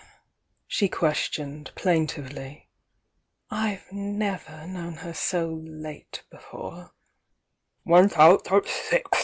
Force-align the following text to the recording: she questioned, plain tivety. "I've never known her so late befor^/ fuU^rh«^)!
she 0.65 0.89
questioned, 0.89 1.69
plain 1.75 2.07
tivety. 2.07 2.63
"I've 3.51 3.83
never 3.91 4.65
known 4.65 4.93
her 4.95 5.13
so 5.13 5.61
late 5.63 6.23
befor^/ 6.33 6.89
fuU^rh«^)! 7.85 9.03